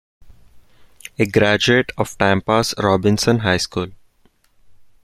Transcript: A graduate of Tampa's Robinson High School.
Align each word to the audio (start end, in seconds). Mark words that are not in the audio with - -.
A 1.19 1.27
graduate 1.27 1.91
of 1.95 2.17
Tampa's 2.17 2.73
Robinson 2.79 3.37
High 3.37 3.57
School. 3.57 3.89